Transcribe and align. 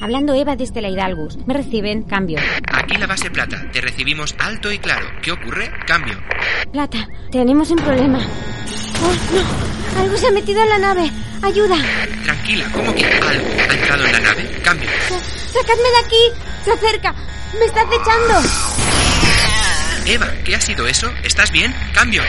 Hablando 0.00 0.34
Eva 0.34 0.56
desde 0.56 0.82
la 0.82 0.88
Hidalgus. 0.88 1.38
Me 1.46 1.54
reciben, 1.54 2.02
cambio. 2.02 2.38
Aquí 2.72 2.96
la 2.96 3.06
base 3.06 3.30
plata. 3.30 3.70
Te 3.72 3.80
recibimos 3.80 4.34
alto 4.38 4.70
y 4.70 4.78
claro. 4.78 5.06
¿Qué 5.22 5.32
ocurre? 5.32 5.70
Cambio. 5.86 6.18
Plata, 6.72 7.08
tenemos 7.30 7.70
un 7.70 7.78
problema. 7.78 8.18
¡Oh, 8.18 9.34
no! 9.34 10.00
Algo 10.00 10.16
se 10.16 10.26
ha 10.26 10.30
metido 10.30 10.62
en 10.62 10.68
la 10.68 10.78
nave. 10.78 11.10
¡Ayuda! 11.42 11.76
Tranquila, 12.24 12.64
¿cómo 12.72 12.94
que 12.94 13.04
algo 13.04 13.28
ha 13.28 13.74
entrado 13.74 14.04
en 14.06 14.12
la 14.12 14.20
nave? 14.20 14.60
Cambio. 14.62 14.90
¡Sacadme 15.08 15.88
de 15.88 15.98
aquí! 16.04 16.40
¡Se 16.64 16.72
acerca! 16.72 17.14
¡Me 17.58 17.64
está 17.66 17.82
acechando! 17.82 18.48
Eva, 20.06 20.30
¿qué 20.44 20.56
ha 20.56 20.60
sido 20.60 20.86
eso? 20.86 21.10
¿Estás 21.22 21.50
bien? 21.50 21.74
Cambio. 21.94 22.22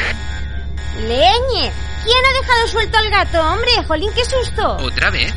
¡Leñe! 0.99 1.71
¿Quién 2.03 2.25
ha 2.25 2.41
dejado 2.41 2.67
suelto 2.67 2.97
al 2.97 3.09
gato, 3.09 3.41
hombre? 3.41 3.71
¡Jolín, 3.87 4.11
qué 4.13 4.23
susto! 4.23 4.77
¿Otra 4.77 5.09
vez? 5.09 5.33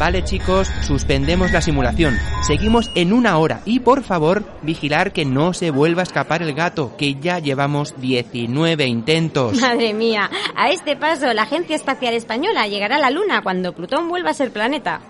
Vale 0.00 0.24
chicos, 0.24 0.66
suspendemos 0.80 1.52
la 1.52 1.60
simulación. 1.60 2.16
Seguimos 2.40 2.90
en 2.94 3.12
una 3.12 3.36
hora 3.36 3.60
y 3.66 3.80
por 3.80 4.02
favor 4.02 4.44
vigilar 4.62 5.12
que 5.12 5.26
no 5.26 5.52
se 5.52 5.70
vuelva 5.70 6.00
a 6.00 6.04
escapar 6.04 6.40
el 6.40 6.54
gato, 6.54 6.96
que 6.96 7.16
ya 7.16 7.38
llevamos 7.38 8.00
19 8.00 8.86
intentos. 8.86 9.58
Madre 9.60 9.92
mía, 9.92 10.30
a 10.56 10.70
este 10.70 10.96
paso 10.96 11.30
la 11.34 11.42
Agencia 11.42 11.76
Espacial 11.76 12.14
Española 12.14 12.66
llegará 12.66 12.96
a 12.96 12.98
la 12.98 13.10
Luna 13.10 13.42
cuando 13.42 13.74
Plutón 13.74 14.08
vuelva 14.08 14.30
a 14.30 14.34
ser 14.34 14.50
planeta. 14.50 15.02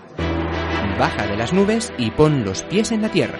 Baja 0.99 1.25
de 1.25 1.37
las 1.37 1.53
nubes 1.53 1.93
y 1.97 2.11
pon 2.11 2.43
los 2.43 2.63
pies 2.63 2.91
en 2.91 3.01
la 3.01 3.07
Tierra. 3.07 3.39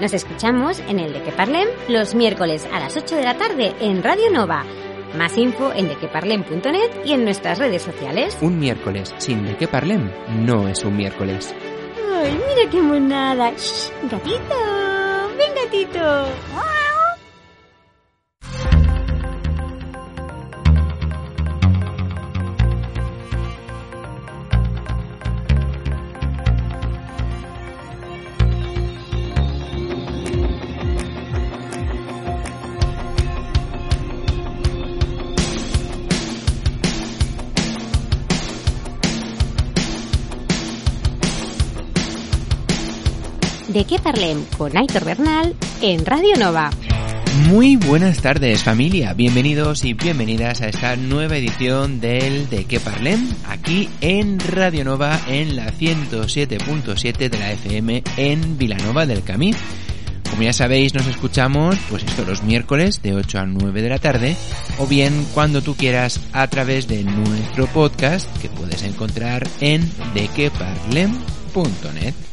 Nos 0.00 0.12
escuchamos 0.12 0.80
en 0.88 0.98
el 0.98 1.12
de 1.12 1.22
que 1.22 1.30
parlem 1.30 1.68
los 1.88 2.16
miércoles 2.16 2.66
a 2.72 2.80
las 2.80 2.96
8 2.96 3.14
de 3.14 3.22
la 3.22 3.38
tarde 3.38 3.72
en 3.80 4.02
Radio 4.02 4.32
Nova. 4.32 4.64
Más 5.16 5.36
info 5.38 5.72
en 5.72 5.88
dequeparlem.net 5.88 6.90
y 7.04 7.12
en 7.12 7.24
nuestras 7.24 7.58
redes 7.58 7.82
sociales. 7.82 8.36
Un 8.40 8.58
miércoles 8.58 9.14
sin 9.18 9.44
de 9.46 9.56
qué 9.56 9.66
parlem 9.66 10.10
no 10.44 10.68
es 10.68 10.84
un 10.84 10.96
miércoles. 10.96 11.54
¡Ay, 12.14 12.32
mira 12.32 12.70
qué 12.70 12.82
monada! 12.82 13.50
Shh, 13.52 13.90
¡Gatito! 14.10 14.38
¡Ven, 15.38 15.54
gatito! 15.54 16.26
De 43.78 43.84
qué 43.84 44.00
parlem 44.00 44.42
con 44.56 44.76
Aitor 44.76 45.04
Bernal 45.04 45.54
en 45.82 46.04
Radio 46.04 46.34
Nova. 46.36 46.68
Muy 47.46 47.76
buenas 47.76 48.20
tardes 48.20 48.64
familia, 48.64 49.14
bienvenidos 49.14 49.84
y 49.84 49.92
bienvenidas 49.92 50.62
a 50.62 50.66
esta 50.66 50.96
nueva 50.96 51.36
edición 51.36 52.00
del 52.00 52.50
De 52.50 52.64
qué 52.64 52.80
parlem 52.80 53.24
aquí 53.46 53.88
en 54.00 54.40
Radio 54.40 54.84
Nova 54.84 55.20
en 55.28 55.54
la 55.54 55.70
107.7 55.70 57.30
de 57.30 57.38
la 57.38 57.52
FM 57.52 58.02
en 58.16 58.58
Vilanova 58.58 59.06
del 59.06 59.22
Camí. 59.22 59.54
Como 60.28 60.42
ya 60.42 60.52
sabéis, 60.52 60.94
nos 60.94 61.06
escuchamos, 61.06 61.76
pues 61.88 62.02
esto 62.02 62.24
los 62.24 62.42
miércoles 62.42 63.00
de 63.00 63.14
8 63.14 63.38
a 63.38 63.46
9 63.46 63.80
de 63.80 63.90
la 63.90 64.00
tarde, 64.00 64.36
o 64.78 64.88
bien 64.88 65.24
cuando 65.34 65.62
tú 65.62 65.76
quieras 65.76 66.20
a 66.32 66.48
través 66.48 66.88
de 66.88 67.04
nuestro 67.04 67.68
podcast 67.68 68.28
que 68.38 68.48
puedes 68.48 68.82
encontrar 68.82 69.46
en 69.60 69.88
dequeparlem.net. 70.14 72.27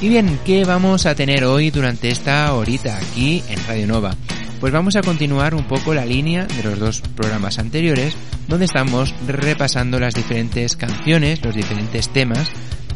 Y 0.00 0.08
bien, 0.08 0.38
¿qué 0.44 0.64
vamos 0.64 1.06
a 1.06 1.16
tener 1.16 1.44
hoy 1.44 1.72
durante 1.72 2.08
esta 2.08 2.54
horita 2.54 2.96
aquí 2.98 3.42
en 3.48 3.58
Radio 3.66 3.88
Nova? 3.88 4.14
Pues 4.60 4.72
vamos 4.72 4.94
a 4.94 5.02
continuar 5.02 5.56
un 5.56 5.64
poco 5.64 5.92
la 5.92 6.06
línea 6.06 6.46
de 6.46 6.62
los 6.62 6.78
dos 6.78 7.00
programas 7.16 7.58
anteriores, 7.58 8.14
donde 8.46 8.66
estamos 8.66 9.12
repasando 9.26 9.98
las 9.98 10.14
diferentes 10.14 10.76
canciones, 10.76 11.44
los 11.44 11.52
diferentes 11.52 12.10
temas 12.10 12.48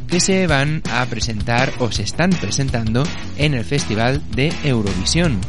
que 0.06 0.20
se 0.20 0.46
van 0.46 0.80
a 0.92 1.04
presentar 1.06 1.72
o 1.80 1.90
se 1.90 2.04
están 2.04 2.30
presentando 2.30 3.02
en 3.36 3.54
el 3.54 3.64
Festival 3.64 4.22
de 4.30 4.52
Eurovisión. 4.62 5.40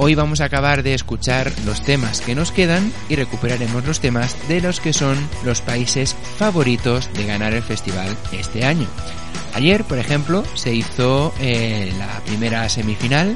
Hoy 0.00 0.14
vamos 0.14 0.40
a 0.40 0.44
acabar 0.44 0.84
de 0.84 0.94
escuchar 0.94 1.52
los 1.66 1.82
temas 1.82 2.20
que 2.20 2.36
nos 2.36 2.52
quedan 2.52 2.92
y 3.08 3.16
recuperaremos 3.16 3.84
los 3.84 3.98
temas 3.98 4.36
de 4.48 4.60
los 4.60 4.78
que 4.78 4.92
son 4.92 5.18
los 5.44 5.60
países 5.60 6.14
favoritos 6.36 7.12
de 7.14 7.26
ganar 7.26 7.52
el 7.52 7.64
festival 7.64 8.16
este 8.30 8.64
año. 8.64 8.86
Ayer, 9.54 9.82
por 9.82 9.98
ejemplo, 9.98 10.44
se 10.54 10.72
hizo 10.72 11.34
eh, 11.40 11.92
la 11.98 12.20
primera 12.26 12.68
semifinal 12.68 13.34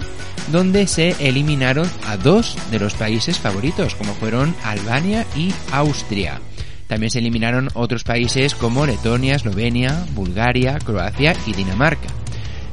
donde 0.53 0.87
se 0.87 1.17
eliminaron 1.19 1.91
a 2.07 2.17
dos 2.17 2.57
de 2.71 2.79
los 2.79 2.95
países 2.95 3.41
favoritos, 3.41 3.97
como 3.97 4.15
fueron 4.15 4.55
Albania 4.63 5.27
y 5.35 5.53
Austria. 5.73 6.41
También 6.87 7.11
se 7.11 7.19
eliminaron 7.19 7.71
otros 7.75 8.05
países 8.05 8.55
como 8.55 8.87
Letonia, 8.87 9.35
Eslovenia, 9.35 10.07
Bulgaria, 10.15 10.79
Croacia 10.79 11.35
y 11.45 11.55
Dinamarca. 11.55 12.22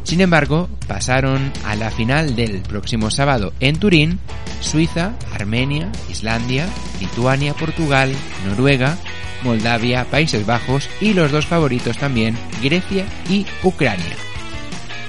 Sin 0.10 0.22
embargo, 0.22 0.68
pasaron 0.88 1.54
a 1.64 1.76
la 1.76 1.92
final 1.92 2.36
del 2.36 2.62
próximo 2.64 3.12
sábado 3.12 3.54
en 3.60 3.78
Turín 3.78 4.18
Suiza, 4.60 5.14
Armenia, 5.36 5.92
Islandia, 6.10 6.68
Lituania, 7.00 7.54
Portugal, 7.54 8.12
Noruega, 8.48 8.98
Moldavia, 9.44 10.06
Países 10.06 10.48
Bajos 10.48 10.90
y 11.00 11.14
los 11.14 11.32
dos 11.32 11.46
favoritos 11.46 12.00
también, 12.00 12.36
Grecia 12.64 13.06
y 13.30 13.46
Ucrania. 13.62 14.16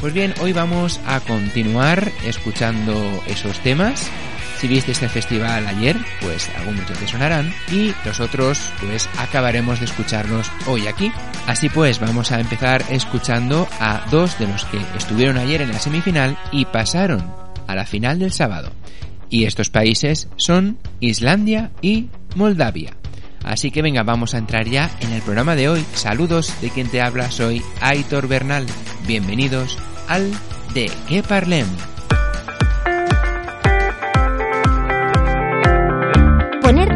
Pues 0.02 0.12
bien, 0.12 0.34
hoy 0.42 0.52
vamos 0.52 1.00
a 1.06 1.20
continuar 1.20 2.12
escuchando 2.26 3.22
esos 3.26 3.58
temas. 3.60 4.10
Si 4.60 4.68
viste 4.68 4.92
este 4.92 5.08
festival 5.08 5.66
ayer, 5.66 5.96
pues 6.20 6.50
algunos 6.54 6.86
ya 6.86 6.94
te 6.94 7.08
sonarán 7.08 7.50
y 7.72 7.94
los 8.04 8.20
otros 8.20 8.70
pues 8.80 9.08
acabaremos 9.16 9.78
de 9.78 9.86
escucharlos 9.86 10.50
hoy 10.66 10.86
aquí. 10.86 11.10
Así 11.46 11.70
pues, 11.70 11.98
vamos 11.98 12.30
a 12.30 12.40
empezar 12.40 12.84
escuchando 12.90 13.66
a 13.80 14.04
dos 14.10 14.38
de 14.38 14.46
los 14.46 14.66
que 14.66 14.78
estuvieron 14.98 15.38
ayer 15.38 15.62
en 15.62 15.72
la 15.72 15.78
semifinal 15.78 16.36
y 16.52 16.66
pasaron 16.66 17.24
a 17.66 17.74
la 17.74 17.86
final 17.86 18.18
del 18.18 18.32
sábado. 18.32 18.70
Y 19.30 19.44
estos 19.44 19.70
países 19.70 20.28
son 20.36 20.76
Islandia 21.00 21.70
y 21.80 22.10
Moldavia. 22.34 22.94
Así 23.42 23.70
que 23.70 23.80
venga, 23.80 24.02
vamos 24.02 24.34
a 24.34 24.38
entrar 24.38 24.68
ya 24.68 24.90
en 25.00 25.12
el 25.12 25.22
programa 25.22 25.56
de 25.56 25.70
hoy. 25.70 25.86
Saludos 25.94 26.52
de 26.60 26.68
quien 26.68 26.90
te 26.90 27.00
habla, 27.00 27.30
soy 27.30 27.62
Aitor 27.80 28.28
Bernal. 28.28 28.66
Bienvenidos 29.06 29.78
al 30.06 30.30
De 30.74 30.90
qué 31.08 31.22
parlem. 31.22 31.66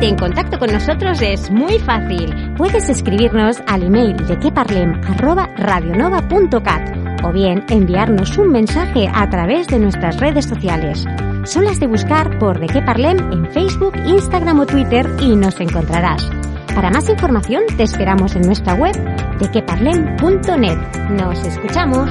En 0.04 0.16
contacto 0.16 0.59
con 0.59 0.70
nosotros 0.70 1.22
es 1.22 1.50
muy 1.50 1.78
fácil. 1.78 2.53
Puedes 2.59 2.91
escribirnos 2.91 3.62
al 3.66 3.84
email 3.84 4.15
de 4.26 4.38
queparlem@radionova.cat 4.38 7.25
o 7.25 7.32
bien 7.32 7.65
enviarnos 7.70 8.37
un 8.37 8.50
mensaje 8.50 9.09
a 9.10 9.31
través 9.31 9.66
de 9.69 9.78
nuestras 9.78 10.20
redes 10.20 10.44
sociales. 10.44 11.06
Solo 11.44 11.70
has 11.70 11.81
de 11.81 11.87
buscar 11.87 12.38
por 12.38 12.60
De 12.60 12.66
qué 12.66 12.82
parlem 12.82 13.16
en 13.32 13.50
Facebook, 13.50 13.94
Instagram 14.04 14.60
o 14.60 14.66
Twitter 14.66 15.09
y 15.22 15.37
nos 15.37 15.59
encontrarás. 15.59 16.28
Para 16.75 16.91
más 16.91 17.09
información 17.09 17.62
te 17.75 17.84
esperamos 17.84 18.37
en 18.37 18.43
nuestra 18.43 18.75
web 18.75 18.94
dequeparlem.net. 19.38 20.76
Nos 21.12 21.43
escuchamos. 21.47 22.10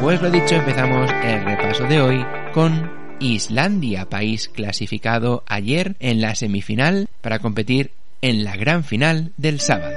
Pues 0.00 0.22
lo 0.22 0.30
dicho, 0.30 0.54
empezamos 0.54 1.10
el 1.22 1.44
repaso 1.44 1.84
de 1.84 2.00
hoy 2.00 2.24
con 2.54 3.03
Islandia, 3.24 4.10
país 4.10 4.48
clasificado 4.48 5.44
ayer 5.46 5.96
en 5.98 6.20
la 6.20 6.34
semifinal 6.34 7.08
para 7.22 7.38
competir 7.38 7.92
en 8.20 8.44
la 8.44 8.54
gran 8.56 8.84
final 8.84 9.32
del 9.38 9.60
sábado. 9.60 9.96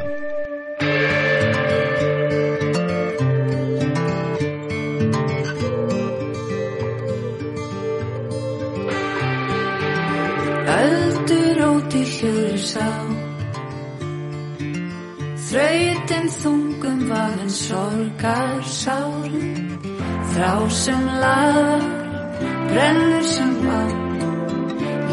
brennur 22.72 23.24
sem 23.34 23.54
vatn 23.66 24.20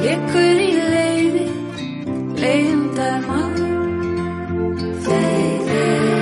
likur 0.04 0.62
í 0.64 0.72
leiði 0.94 1.44
leiðum 2.42 2.82
dagann 2.96 3.56
þeir, 5.06 5.60
þeir 5.68 6.14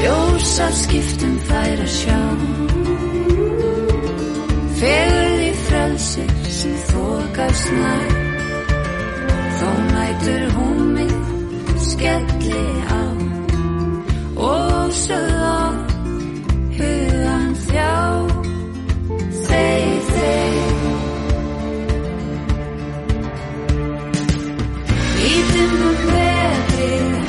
ljósa 0.00 0.68
skiptum 0.82 1.34
þær 1.48 1.82
að 1.86 1.92
sjá. 1.96 2.20
Fegur 4.76 5.32
því 5.38 5.50
frelsir 5.64 6.34
sem 6.58 6.76
þokast 6.90 7.72
nær. 7.80 8.14
Þó 9.56 9.70
nætur 9.88 10.46
hún 10.58 10.84
mig 10.98 11.16
skelli 11.88 12.64
á. 12.92 13.02
Og 14.36 14.92
sög 14.92 15.36
á 15.40 15.85
here. 26.86 27.25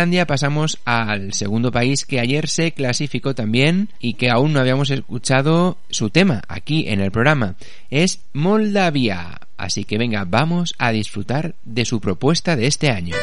Pasamos 0.00 0.78
al 0.86 1.34
segundo 1.34 1.70
país 1.70 2.06
que 2.06 2.20
ayer 2.20 2.48
se 2.48 2.72
clasificó 2.72 3.34
también 3.34 3.90
y 4.00 4.14
que 4.14 4.30
aún 4.30 4.54
no 4.54 4.60
habíamos 4.60 4.90
escuchado 4.90 5.76
su 5.90 6.08
tema 6.08 6.42
aquí 6.48 6.88
en 6.88 7.00
el 7.00 7.10
programa. 7.10 7.56
Es 7.90 8.20
Moldavia. 8.32 9.40
Así 9.58 9.84
que 9.84 9.98
venga, 9.98 10.24
vamos 10.24 10.74
a 10.78 10.90
disfrutar 10.90 11.54
de 11.66 11.84
su 11.84 12.00
propuesta 12.00 12.56
de 12.56 12.66
este 12.66 12.88
año. 12.88 13.14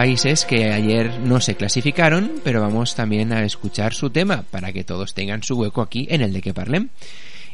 Países 0.00 0.46
que 0.46 0.72
ayer 0.72 1.20
no 1.26 1.42
se 1.42 1.56
clasificaron, 1.56 2.40
pero 2.42 2.62
vamos 2.62 2.94
también 2.94 3.34
a 3.34 3.44
escuchar 3.44 3.92
su 3.92 4.08
tema 4.08 4.44
para 4.50 4.72
que 4.72 4.82
todos 4.82 5.12
tengan 5.12 5.42
su 5.42 5.56
hueco 5.58 5.82
aquí 5.82 6.06
en 6.08 6.22
el 6.22 6.32
de 6.32 6.40
que 6.40 6.54
parlen. 6.54 6.88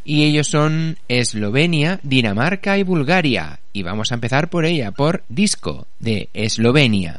Y 0.05 0.23
ellos 0.23 0.47
son 0.47 0.97
Eslovenia, 1.09 1.99
Dinamarca 2.05 2.79
y 2.79 2.85
Bulgaria. 2.85 3.59
Y 3.73 3.83
vamos 3.83 4.13
a 4.13 4.15
empezar 4.15 4.49
por 4.49 4.65
ella, 4.65 4.93
por 4.93 5.25
Disco 5.29 5.89
de 5.99 6.29
Eslovenia. 6.35 7.19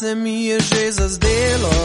Se 0.00 0.14
mi 0.14 0.44
je 0.44 0.60
že 0.60 0.92
zazdelo, 0.92 1.76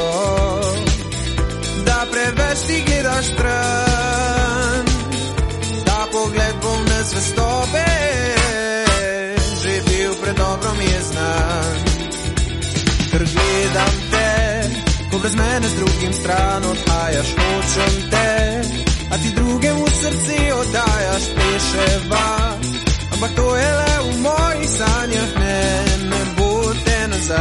da 1.86 2.08
preveč 2.12 2.60
ti 2.68 2.84
gledaš 2.88 3.26
stran. 3.26 4.86
Ta 5.86 6.00
pogled 6.12 6.56
polne 6.62 7.00
zvestobe, 7.04 7.88
že 9.62 9.74
bil 9.88 10.14
predobro 10.22 10.72
mi 10.80 10.88
je 10.96 11.02
znan. 11.10 11.76
Ker 13.12 13.24
gledam 13.34 13.96
te, 14.12 14.32
ko 15.12 15.16
brez 15.20 15.36
mene 15.36 15.68
z 15.68 15.76
drugim 15.76 16.14
stran 16.14 16.64
odhajaš, 16.72 17.30
hočem 17.36 17.96
te, 18.14 18.32
a 19.12 19.16
ti 19.18 19.30
drugemu 19.36 19.86
srce 20.02 20.40
oddajaš, 20.62 21.24
peševa. 21.36 22.28
Ampak 23.14 23.32
to 23.36 23.56
je 23.56 23.72
le 23.80 23.94
v 24.04 24.10
mojih 24.24 24.70
sanjah, 24.78 25.32
ne, 25.40 25.60
ne 26.12 26.22
bo 26.38 26.45
ko 27.26 27.34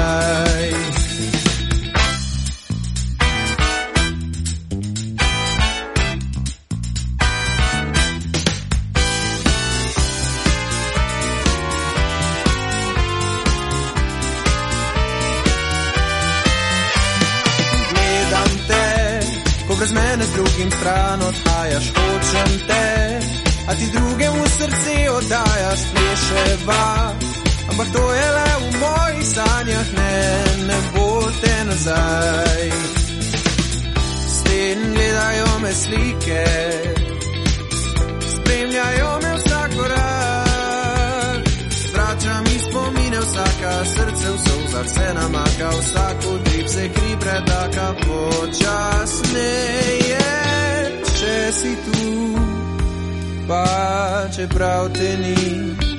brez 19.78 19.92
mene 19.92 20.24
z 20.24 20.32
drugim 20.32 20.70
stran 20.70 21.22
odhajaš, 21.22 21.92
hočem 21.96 22.66
te, 22.68 23.20
a 23.68 23.74
ti 23.74 23.86
drugemu 23.92 24.46
srce 24.46 25.10
oddajaš, 25.10 25.80
pleševa. 25.92 27.33
Ampak 27.70 27.88
to 27.92 28.04
je 28.12 28.28
le 28.36 28.50
v 28.60 28.64
mojih 28.80 29.26
sanjah, 29.34 29.88
ne, 29.98 30.16
ne 30.68 30.78
bo 30.94 31.08
te 31.40 31.54
nazaj. 31.64 32.62
Sten 34.36 34.78
gledajo 34.94 35.58
me 35.62 35.72
slike, 35.72 36.44
spremljajo 38.34 39.10
me 39.22 39.32
vsak 39.38 39.70
korak. 39.76 41.42
Vrača 41.94 42.40
mi 42.40 42.58
spomine 42.58 43.18
vsaka, 43.18 43.84
srce 43.84 44.28
v 44.30 44.38
solzah 44.46 44.88
se 44.88 45.14
namaka, 45.14 45.68
vsak 45.80 46.16
utrip 46.34 46.68
se 46.68 46.88
kri 46.88 47.16
predaka, 47.20 47.94
počasneje, 48.04 49.38
če 51.18 51.52
si 51.52 51.72
tu, 51.86 52.02
pa 53.48 53.66
čeprav 54.36 54.92
te 54.92 55.16
ni. 55.16 55.93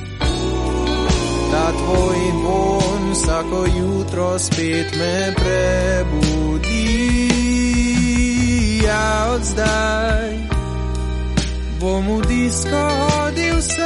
Ta 1.55 1.71
tvoj 1.71 2.19
von 2.43 3.11
vsako 3.11 3.65
jutro 3.77 4.39
spet 4.39 4.95
me 4.99 5.33
prebudi. 5.35 6.87
Ja, 8.83 9.27
od 9.35 9.43
zdaj 9.43 10.31
bom 11.79 12.07
v 12.17 12.21
disko 12.27 12.75
hodil 12.99 13.61
sam 13.61 13.85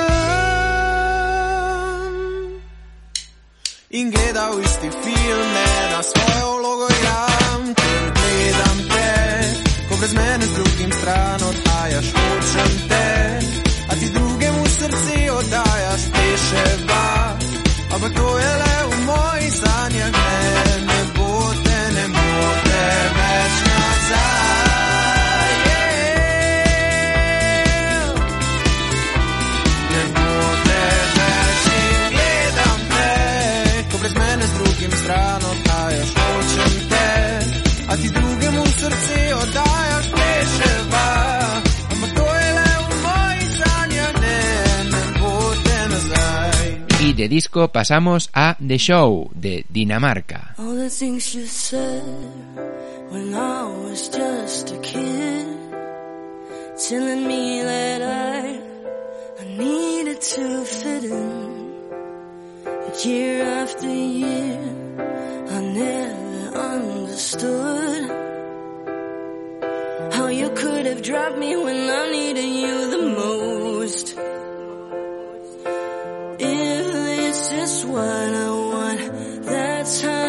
in 3.90 4.12
gledal 4.12 4.60
isti 4.66 4.90
film, 4.90 5.48
ne 5.54 5.70
na 5.94 6.02
svojo 6.04 6.58
vlogo 6.58 6.88
igram, 6.90 7.74
ker 7.74 8.04
gledam 8.18 8.78
te, 8.90 9.12
ko 9.90 9.94
brez 10.00 10.14
mene 10.14 10.46
z 10.46 10.54
drugim 10.58 10.92
stran 10.92 11.40
odhajaš, 11.50 12.08
hočem 12.18 12.72
te, 12.90 13.08
a 13.90 13.96
ti 14.00 14.08
drugemu 14.14 14.66
srce 14.66 15.19
Disco 47.30 47.68
pasamos 47.72 48.32
a 48.34 48.58
The 48.60 48.80
Show 48.80 49.30
de 49.36 49.64
Dinamarca. 49.70 50.56
All 50.58 50.76
the 50.76 50.90
things 50.90 51.36
you 51.36 51.46
said 51.46 52.04
when 53.12 53.36
I 53.36 53.66
was 53.86 54.10
just 54.10 54.72
a 54.72 54.80
kid, 54.80 55.46
telling 56.90 57.28
me 57.28 57.62
that 57.62 58.02
I, 58.02 58.60
I 59.42 59.46
needed 59.58 60.20
to 60.20 60.66
fit 60.66 61.04
in. 61.04 61.72
But 62.64 63.06
year 63.06 63.44
after 63.44 63.88
year, 63.88 64.60
I 65.50 65.62
never 65.62 66.58
understood 66.58 68.10
how 70.14 70.28
you 70.28 70.50
could 70.50 70.88
have 70.88 71.04
dropped 71.04 71.38
me 71.38 71.56
when 71.56 71.90
I 71.90 72.12
needed 72.12 72.50
you 72.50 72.90
the 72.90 73.04
most. 73.16 74.16
What 77.92 78.34
I 78.34 78.50
want, 78.50 79.46
that's 79.46 80.02
how 80.02 80.29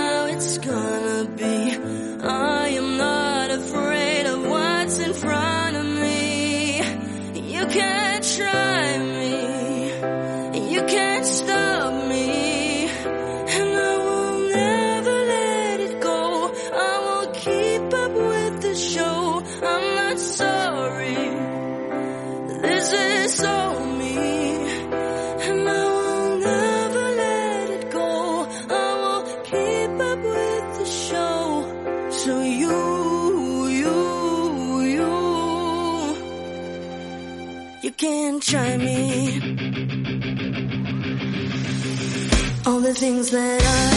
the 42.91 42.99
things 42.99 43.31
that 43.31 43.63
I, 43.63 43.90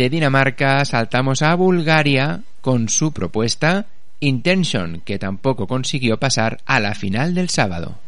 de 0.00 0.08
Dinamarca 0.08 0.82
saltamos 0.86 1.42
a 1.42 1.54
Bulgaria 1.54 2.40
con 2.62 2.88
su 2.88 3.12
propuesta 3.12 3.84
Intention, 4.20 5.02
que 5.04 5.18
tampoco 5.18 5.66
consiguió 5.66 6.18
pasar 6.18 6.62
a 6.64 6.80
la 6.80 6.94
final 6.94 7.34
del 7.34 7.50
sábado. 7.50 7.98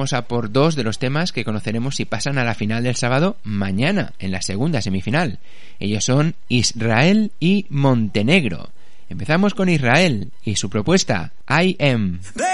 vamos 0.00 0.12
a 0.14 0.28
por 0.28 0.50
dos 0.50 0.76
de 0.76 0.82
los 0.82 0.98
temas 0.98 1.30
que 1.30 1.44
conoceremos 1.44 1.96
si 1.96 2.06
pasan 2.06 2.38
a 2.38 2.44
la 2.44 2.54
final 2.54 2.82
del 2.82 2.96
sábado 2.96 3.36
mañana, 3.42 4.14
en 4.18 4.32
la 4.32 4.40
segunda 4.40 4.80
semifinal. 4.80 5.40
Ellos 5.78 6.04
son 6.04 6.36
Israel 6.48 7.32
y 7.38 7.66
Montenegro. 7.68 8.70
Empezamos 9.10 9.52
con 9.52 9.68
Israel 9.68 10.32
y 10.42 10.56
su 10.56 10.70
propuesta, 10.70 11.34
I 11.46 11.76
Am. 11.78 12.18
Baby, 12.34 12.48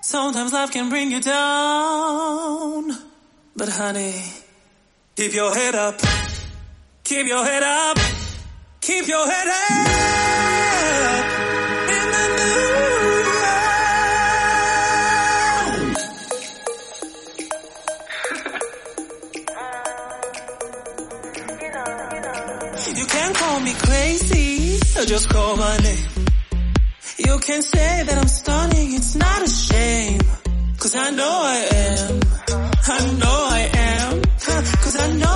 sometimes 0.00 0.52
life 0.52 0.72
can 0.72 0.90
bring 0.90 1.12
you 1.12 1.20
down, 1.20 2.88
but 3.54 3.68
honey, 3.68 4.14
keep 5.14 5.32
your 5.32 5.54
head 5.54 5.76
up, 5.76 5.94
keep 7.04 7.28
your 7.28 7.44
head 7.44 7.62
up, 7.62 8.00
keep 8.80 9.06
your 9.06 9.28
head 9.28 9.46
up. 9.46 10.35
just 25.16 25.30
call 25.30 25.56
my 25.56 25.76
name. 25.78 26.08
You 27.26 27.38
can 27.38 27.62
say 27.62 28.02
that 28.06 28.18
I'm 28.18 28.28
stunning, 28.28 28.92
it's 28.92 29.14
not 29.14 29.42
a 29.42 29.48
shame. 29.48 30.20
Cause 30.78 30.94
I 30.94 31.08
know 31.10 31.34
I 31.56 31.58
am. 31.84 32.20
I 32.96 32.98
know 33.20 33.38
I 33.58 33.62
am. 33.72 34.22
Cause 34.84 34.96
I 35.00 35.08
know 35.22 35.35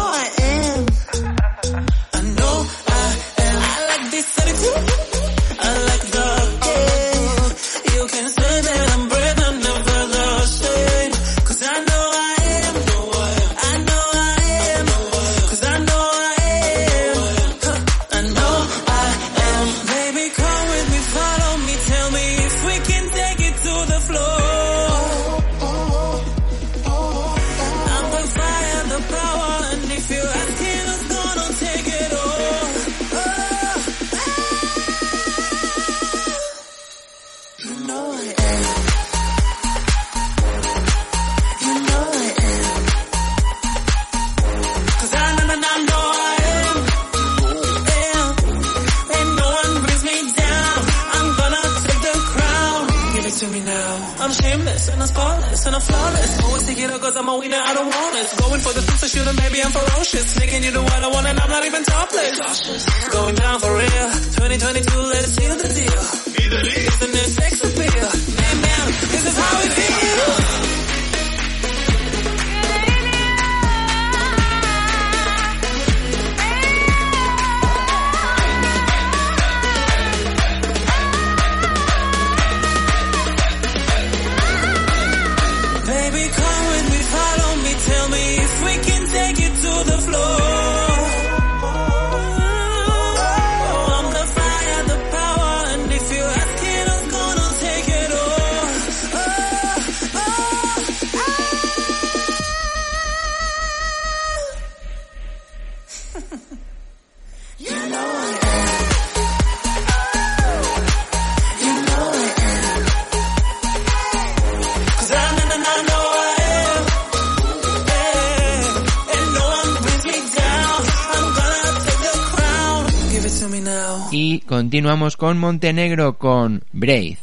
continuamos 124.70 125.16
con 125.16 125.36
Montenegro 125.36 126.16
con 126.16 126.62
Braith. 126.70 127.18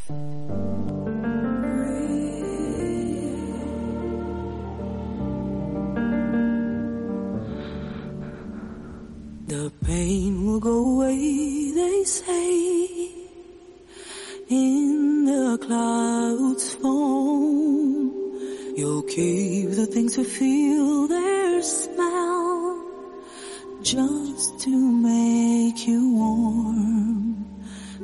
The 9.46 9.72
pain 9.82 10.44
will 10.44 10.60
go 10.60 11.00
away, 11.00 11.72
they 11.74 12.04
say. 12.04 13.12
In 14.50 15.24
the 15.24 15.56
clouds 15.66 16.74
foam. 16.74 18.12
You'll 18.76 19.04
keep 19.04 19.70
the 19.70 19.86
things 19.86 20.16
to 20.16 20.24
feel 20.24 21.08
their 21.08 21.62
smell. 21.62 22.77
Just 23.88 24.60
to 24.64 24.70
make 24.70 25.86
you 25.86 26.12
warm. 26.12 27.46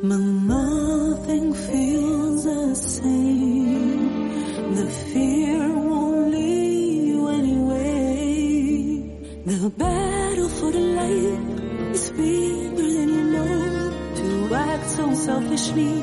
But 0.02 0.16
nothing 0.16 1.52
feels 1.52 2.44
the 2.44 2.74
same. 2.74 4.74
The 4.76 4.86
fear 4.86 5.76
won't 5.76 6.30
leave 6.30 7.04
you 7.04 7.28
anyway. 7.28 9.02
The 9.44 9.68
battle 9.76 10.48
for 10.48 10.72
the 10.72 10.80
light 10.80 11.94
is 11.94 12.10
bigger 12.12 12.88
than 12.96 13.08
you 13.16 13.24
know. 13.34 13.92
To 14.20 14.54
act 14.54 14.88
so 14.88 15.12
selfishly 15.12 16.00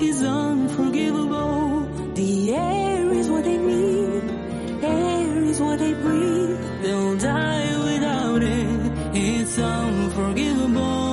is 0.00 0.22
unforgivable. 0.22 1.84
The 2.14 2.54
air 2.54 3.12
is 3.12 3.28
what 3.28 3.44
they 3.44 3.58
need, 3.58 4.30
air 4.82 5.42
is 5.42 5.60
what 5.60 5.78
they 5.78 5.92
breathe. 5.92 6.58
They'll 6.80 7.18
die. 7.18 7.69
It's 9.50 9.58
unforgivable. 9.58 11.09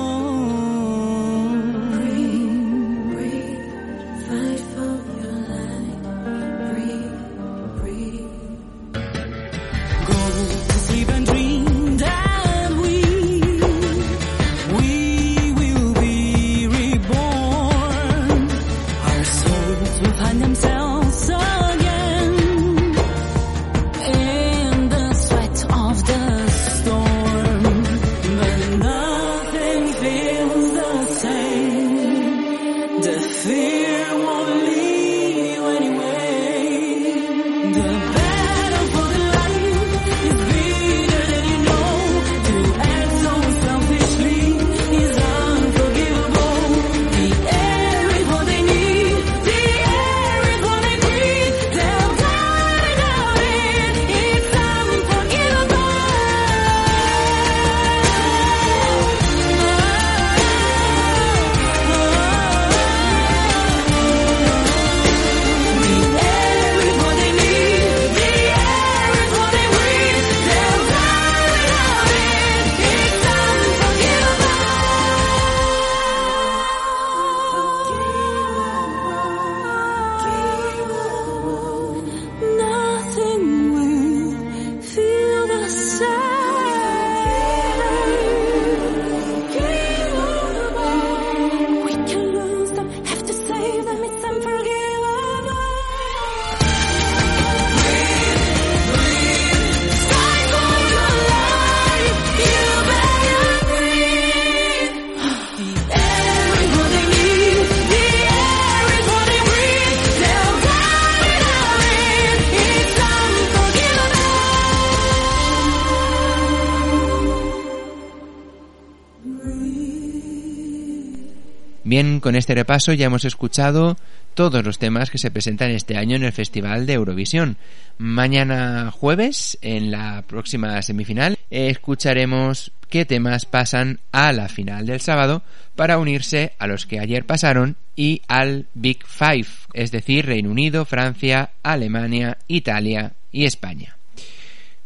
Con 122.28 122.36
este 122.36 122.56
repaso 122.56 122.92
ya 122.92 123.06
hemos 123.06 123.24
escuchado 123.24 123.96
todos 124.34 124.62
los 124.66 124.80
temas 124.80 125.10
que 125.10 125.18
se 125.18 125.32
presentan 125.32 125.72
este 125.72 125.96
año 125.96 126.18
en 126.18 126.26
el 126.26 126.34
Festival 126.34 126.86
de 126.86 126.92
Eurovisión. 126.92 127.56
Mañana 127.98 128.92
jueves, 128.92 129.58
en 129.62 129.92
la 129.92 130.26
próxima 130.28 130.82
semifinal, 130.82 131.38
escucharemos 131.50 132.74
qué 132.90 133.06
temas 133.06 133.46
pasan 133.46 134.02
a 134.12 134.34
la 134.34 134.50
final 134.50 134.88
del 134.88 135.00
sábado 135.00 135.42
para 135.78 136.00
unirse 136.00 136.52
a 136.60 136.68
los 136.68 136.86
que 136.86 137.00
ayer 137.00 137.26
pasaron 137.26 137.78
y 137.96 138.22
al 138.28 138.66
Big 138.74 139.06
Five, 139.06 139.48
es 139.72 139.92
decir, 139.92 140.26
Reino 140.26 140.52
Unido, 140.52 140.84
Francia, 140.84 141.52
Alemania, 141.64 142.40
Italia 142.50 143.14
y 143.32 143.46
España. 143.46 143.96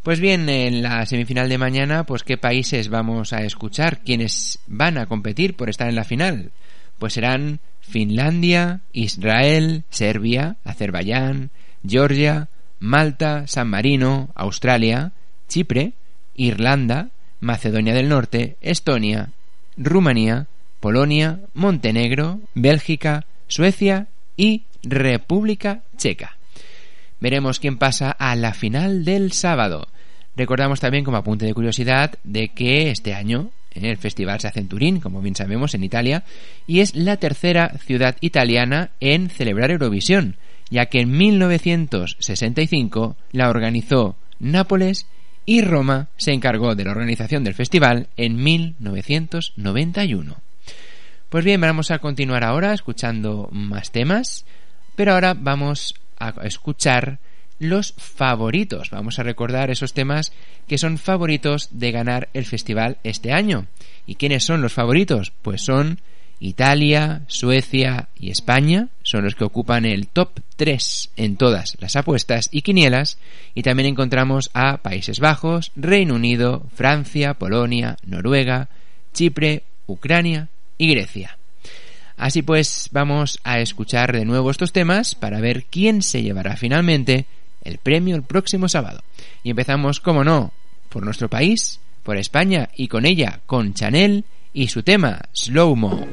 Pues 0.04 0.20
bien, 0.20 0.48
en 0.48 0.84
la 0.84 1.04
semifinal 1.08 1.50
de 1.50 1.58
mañana, 1.58 2.06
pues 2.06 2.22
qué 2.24 2.38
países 2.38 2.90
vamos 2.90 3.34
a 3.34 3.42
escuchar, 3.42 4.04
quiénes 4.04 4.60
van 4.68 5.00
a 5.00 5.08
competir 5.08 5.56
por 5.56 5.72
estar 5.72 5.90
en 5.90 5.96
la 5.96 6.04
final. 6.04 6.52
Pues 7.02 7.14
serán 7.14 7.62
Finlandia, 7.80 8.82
Israel, 8.94 9.86
Serbia, 9.90 10.58
Azerbaiyán, 10.64 11.50
Georgia, 11.84 12.48
Malta, 12.80 13.48
San 13.48 13.70
Marino, 13.70 14.30
Australia, 14.36 15.12
Chipre, 15.48 15.94
Irlanda, 16.36 17.10
Macedonia 17.40 17.96
del 17.96 18.08
Norte, 18.08 18.56
Estonia, 18.62 19.32
Rumanía, 19.78 20.46
Polonia, 20.80 21.40
Montenegro, 21.56 22.40
Bélgica, 22.54 23.26
Suecia 23.48 24.06
y 24.38 24.66
República 24.84 25.82
Checa. 25.98 26.38
veremos 27.20 27.60
quién 27.60 27.80
pasa 27.80 28.12
a 28.12 28.36
la 28.36 28.54
final 28.54 29.06
del 29.06 29.32
sábado. 29.32 29.88
Recordamos 30.36 30.80
también 30.80 31.04
como 31.04 31.18
apunte 31.18 31.48
de 31.48 31.56
curiosidad 31.56 32.20
de 32.24 32.50
que 32.50 32.92
este 32.92 33.16
año 33.16 33.50
el 33.74 33.98
festival 33.98 34.40
se 34.40 34.48
hace 34.48 34.60
en 34.60 34.68
Turín, 34.68 35.00
como 35.00 35.22
bien 35.22 35.36
sabemos, 35.36 35.74
en 35.74 35.84
Italia, 35.84 36.24
y 36.68 36.82
es 36.82 36.96
la 36.96 37.18
tercera 37.18 37.70
ciudad 37.80 38.18
italiana 38.22 38.92
en 39.00 39.30
celebrar 39.30 39.72
Eurovisión, 39.72 40.36
ya 40.70 40.86
que 40.88 41.02
en 41.02 41.12
1965 41.12 43.16
la 43.32 43.50
organizó 43.50 44.16
Nápoles 44.40 45.08
y 45.46 45.62
Roma 45.62 46.10
se 46.18 46.34
encargó 46.34 46.76
de 46.76 46.86
la 46.86 46.92
organización 46.92 47.44
del 47.44 47.54
festival 47.54 48.08
en 48.18 48.42
1991. 48.42 50.36
Pues 51.30 51.46
bien, 51.46 51.62
vamos 51.62 51.92
a 51.92 52.00
continuar 52.00 52.44
ahora 52.44 52.74
escuchando 52.74 53.48
más 53.52 53.92
temas, 53.92 54.44
pero 54.96 55.14
ahora 55.14 55.34
vamos 55.34 55.96
a 56.20 56.34
escuchar 56.44 57.20
los 57.62 57.94
favoritos. 57.96 58.90
Vamos 58.90 59.20
a 59.20 59.24
recordar 59.24 59.70
esos 59.70 59.94
temas 59.94 60.34
que 60.68 60.80
son 60.80 60.98
favoritos 60.98 61.70
de 61.72 61.92
ganar 61.92 62.28
el 62.34 62.46
festival 62.46 62.98
este 63.04 63.32
año. 63.32 63.68
¿Y 64.08 64.16
quiénes 64.16 64.44
son 64.44 64.64
los 64.64 64.74
favoritos? 64.74 65.32
Pues 65.44 65.62
son 65.62 66.00
Italia, 66.40 67.22
Suecia 67.28 68.10
y 68.20 68.32
España 68.32 68.90
son 69.04 69.26
los 69.26 69.36
que 69.36 69.44
ocupan 69.44 69.86
el 69.86 70.08
top 70.08 70.40
3 70.56 71.12
en 71.16 71.38
todas 71.38 71.78
las 71.80 71.96
apuestas 71.96 72.50
y 72.52 72.64
quinielas 72.64 73.20
y 73.54 73.62
también 73.62 73.90
encontramos 73.90 74.50
a 74.56 74.78
Países 74.78 75.20
Bajos, 75.20 75.72
Reino 75.76 76.16
Unido, 76.16 76.66
Francia, 76.74 77.36
Polonia, 77.36 77.96
Noruega, 78.04 78.70
Chipre, 79.14 79.64
Ucrania 79.86 80.48
y 80.80 80.92
Grecia. 80.92 81.38
Así 82.18 82.42
pues, 82.42 82.90
vamos 82.92 83.40
a 83.44 83.60
escuchar 83.60 84.12
de 84.12 84.26
nuevo 84.26 84.50
estos 84.50 84.74
temas 84.74 85.14
para 85.14 85.42
ver 85.42 85.66
quién 85.66 86.02
se 86.02 86.24
llevará 86.24 86.56
finalmente 86.56 87.28
el 87.64 87.78
premio 87.78 88.16
el 88.16 88.24
próximo 88.24 88.68
sábado. 88.68 89.02
Y 89.44 89.50
empezamos, 89.50 90.00
como 90.00 90.24
no, 90.24 90.52
por 90.90 91.04
nuestro 91.04 91.30
país, 91.30 91.80
por 92.04 92.18
España 92.18 92.70
y 92.76 92.88
con 92.88 93.06
ella, 93.06 93.40
con 93.46 93.74
Chanel 93.74 94.26
y 94.54 94.68
su 94.68 94.84
tema 94.84 95.22
Slow 95.34 95.76
Mo. 95.76 96.08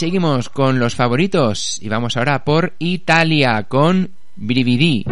Seguimos 0.00 0.48
con 0.48 0.78
los 0.78 0.94
favoritos 0.94 1.76
y 1.82 1.90
vamos 1.90 2.16
ahora 2.16 2.42
por 2.42 2.72
Italia 2.78 3.66
con 3.68 4.10
Brividi. 4.34 5.04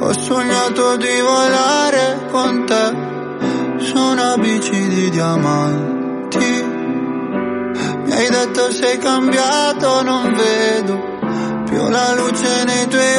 Ho 0.00 0.12
sognato 0.12 0.96
di 0.96 1.20
volare 1.22 2.26
con 2.32 2.66
te 2.66 3.84
su 3.84 3.96
una 3.96 4.36
bici 4.36 4.88
di 4.88 5.10
diamanti. 5.10 6.64
Mi 8.06 8.12
hai 8.12 8.28
detto 8.28 8.72
sei 8.72 8.98
cambiato, 8.98 10.02
non 10.02 10.34
vedo 10.34 11.64
più 11.66 11.88
la 11.88 12.12
luce 12.16 12.64
nei 12.64 12.88
tuoi 12.88 13.16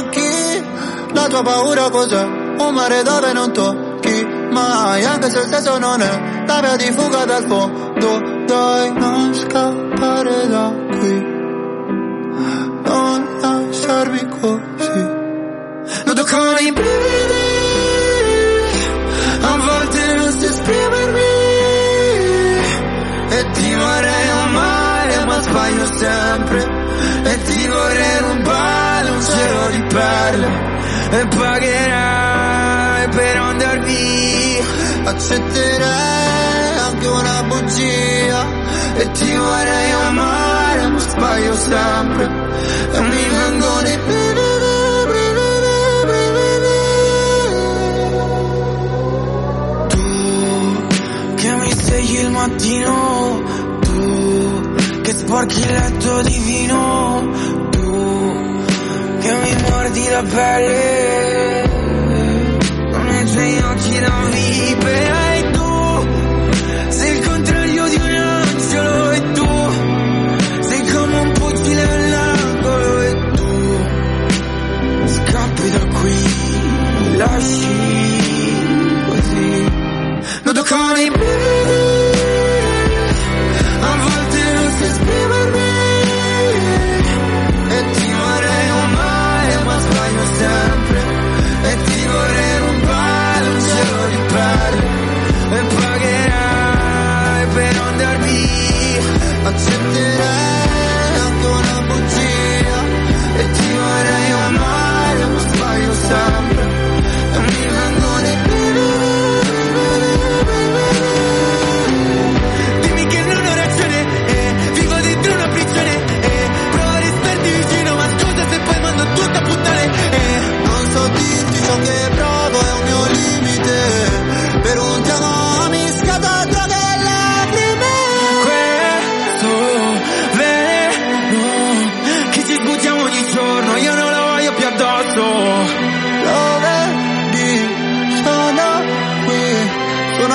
occhi. 0.00 0.66
La 1.14 1.26
tua 1.28 1.42
paura 1.42 1.88
cos'è? 1.88 2.47
Un 2.58 2.74
mare 2.74 3.02
dove 3.02 3.32
non 3.32 3.52
tocchi 3.52 4.26
mai, 4.50 5.04
anche 5.04 5.30
se 5.30 5.40
il 5.40 5.48
senso 5.48 5.78
non 5.78 6.00
è 6.00 6.44
la 6.46 6.60
via 6.60 6.76
di 6.76 6.90
fuga 6.92 7.24
dal 7.24 7.44
fondo. 7.44 8.36
Dai, 8.46 8.92
non 8.92 9.34
scappare 9.34 10.48
da 10.48 10.72
qui, 10.98 11.26
non 12.84 13.38
lasciarmi 13.40 14.28
così. 14.40 15.16
Noto 16.04 16.24
con 16.24 16.56
i 16.60 16.72
brividi 16.72 17.46
A 19.40 19.56
volte 19.56 20.14
non 20.16 20.30
so 20.32 20.44
esprimermi 20.44 21.20
E 23.30 23.50
ti 23.52 23.74
vorrei 23.74 24.28
amare 24.42 25.24
ma 25.24 25.40
sbaglio 25.40 25.86
sempre 25.86 26.60
E 27.24 27.42
ti 27.42 27.66
vorrei 27.68 28.18
rubare 28.18 29.10
un 29.10 29.22
cielo 29.22 29.68
di 29.68 29.82
perle 29.94 30.48
E 31.10 31.26
pagherai 31.26 31.67
Accetterei 35.08 36.78
anche 36.86 37.06
una 37.06 37.42
bugia. 37.44 38.44
E 38.98 39.10
ti 39.12 39.34
vorrei 39.36 39.90
amare, 39.90 40.86
ma 40.88 40.98
sbaglio 40.98 41.54
sempre. 41.56 42.24
E 42.92 43.00
mi 43.00 43.28
vengono 43.30 43.88
i 43.88 43.98
Tu 49.88 51.34
che 51.36 51.50
mi 51.52 51.72
svegli 51.72 52.18
il 52.18 52.30
mattino, 52.30 53.42
tu 53.80 55.00
che 55.00 55.16
sporchi 55.16 55.58
il 55.58 55.72
letto 55.72 56.20
divino, 56.20 57.30
tu 57.70 58.56
che 59.20 59.32
mi 59.32 59.56
mordi 59.70 60.08
la 60.10 60.22
pelle. 60.22 61.68
Con 62.92 63.08
i 63.08 63.32
tuoi 63.32 63.58
occhi 63.58 64.00
Yeah. 64.88 65.17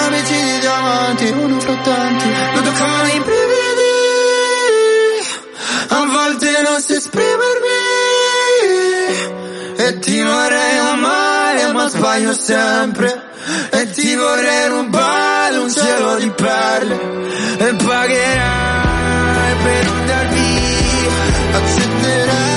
Amici 0.06 0.34
di 0.34 0.60
diamanti, 0.60 1.26
uno 1.30 1.60
fra 1.60 1.76
tanti, 1.76 2.30
non 2.54 2.64
toccano 2.64 3.08
i 3.08 3.20
brividi, 3.20 3.92
a 5.90 6.06
volte 6.06 6.62
non 6.62 6.82
so 6.82 6.94
esprimermi, 6.94 7.82
e 9.78 10.00
ti 10.00 10.22
vorrei 10.22 10.78
amare 10.78 11.72
ma 11.72 11.88
sbaglio 11.88 12.34
sempre, 12.34 13.32
e 13.72 13.90
ti 13.92 14.16
vorrei 14.16 14.68
rubare 14.68 15.58
un 15.58 15.72
cielo 15.72 16.16
di 16.16 16.30
perle, 16.30 16.96
e 17.58 17.74
pagherai 17.76 19.56
per 19.64 19.88
andar 19.88 20.28
via, 20.28 21.12
accetterai 21.58 22.53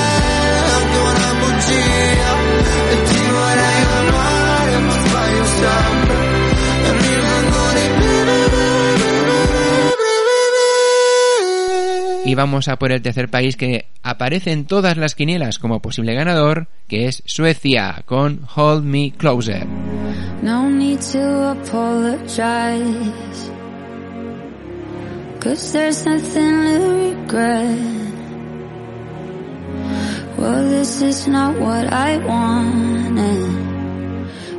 Y 12.27 12.35
vamos 12.35 12.67
a 12.67 12.77
por 12.77 12.91
el 12.91 13.03
tercer 13.03 13.29
país 13.29 13.57
que 13.57 13.87
aparece 14.03 14.51
en 14.51 14.65
todas 14.65 14.97
las 14.97 15.15
quinielas 15.15 15.61
como 15.61 15.81
posible 15.81 16.13
ganador, 16.13 16.67
que 16.89 17.07
es 17.07 17.23
Suecia, 17.25 18.03
con 18.05 18.41
Hold 18.57 18.85
Me 18.85 19.13
Closer. 19.17 19.65
No 20.43 20.69
need 20.69 20.99
to 21.13 21.53
apologize. 21.53 23.53
Cause 25.39 25.73
there's 25.73 26.05
nothing 26.05 26.65
to 26.65 27.15
regret. 27.15 27.79
Well, 30.37 30.69
this 30.69 31.01
is 31.03 31.29
not 31.29 31.57
what 31.61 31.93
I 31.93 32.19
wanted. 32.19 33.55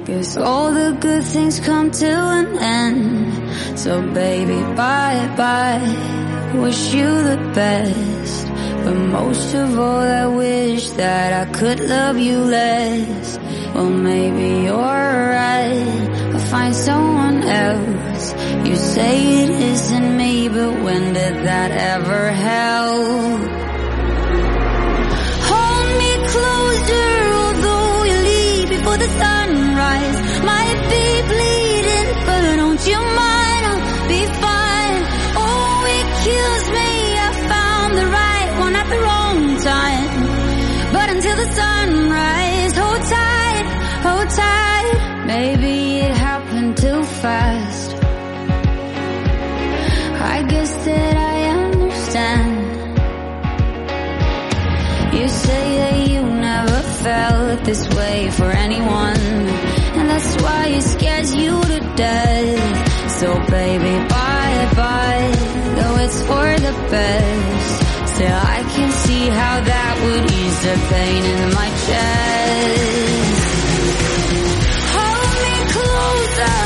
Guess 0.06 0.38
all 0.38 0.71
the 0.71 0.95
good 1.01 1.25
things 1.25 1.60
come 1.60 1.91
to 1.91 2.08
an 2.08 2.58
end. 2.60 3.77
So 3.77 4.01
baby, 4.13 4.62
bye 4.73 5.27
bye. 5.36 6.26
Wish 6.53 6.93
you 6.93 7.05
the 7.23 7.38
best. 7.53 8.47
But 8.83 8.95
most 8.95 9.54
of 9.54 9.77
all, 9.77 10.00
I 10.00 10.27
wish 10.27 10.89
that 10.91 11.48
I 11.48 11.52
could 11.52 11.79
love 11.81 12.17
you 12.17 12.39
less. 12.39 13.37
Well, 13.75 13.89
maybe 13.89 14.63
you're 14.65 14.77
right. 14.77 16.10
I'll 16.33 16.39
find 16.39 16.73
someone 16.75 17.43
else. 17.43 18.33
You 18.67 18.75
say 18.75 19.43
it 19.43 19.50
isn't 19.50 20.17
me, 20.17 20.48
but 20.50 20.73
when 20.83 21.13
did 21.13 21.35
that 21.45 21.71
ever 21.71 22.31
help? 22.31 23.41
Hold 25.52 25.89
me 26.02 26.12
closer, 26.33 27.10
although 27.41 28.04
you 28.10 28.17
leave 28.31 28.69
before 28.69 28.98
the 28.98 29.10
sunrise. 29.23 30.17
Might 30.43 30.79
be 30.93 31.06
bleeding, 31.31 31.66
fast. 47.21 47.89
I 50.35 50.43
guess 50.51 50.71
that 50.85 51.15
I 51.33 51.37
understand. 51.57 52.49
You 55.17 55.27
say 55.27 55.65
that 55.83 55.97
you 56.11 56.21
never 56.21 56.81
felt 57.03 57.63
this 57.63 57.83
way 57.95 58.29
for 58.31 58.49
anyone. 58.65 59.19
And 59.97 60.09
that's 60.09 60.33
why 60.43 60.67
it 60.77 60.83
scares 60.83 61.33
you 61.35 61.61
to 61.71 61.79
death. 61.95 63.11
So 63.19 63.33
baby, 63.49 63.95
bye 64.09 64.67
bye. 64.75 65.31
Though 65.77 65.97
it's 66.05 66.21
for 66.21 66.47
the 66.67 66.73
best. 66.91 67.73
Still, 68.13 68.39
I 68.57 68.59
can 68.75 68.91
see 68.91 69.27
how 69.29 69.55
that 69.71 69.93
would 70.03 70.25
ease 70.39 70.59
the 70.67 70.75
pain 70.89 71.23
in 71.33 71.53
my 71.59 71.69
chest. 71.85 73.47
Hold 74.97 75.31
me 75.43 75.53
closer, 75.75 76.57